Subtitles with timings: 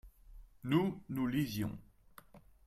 [0.63, 1.77] nous, nous lisions.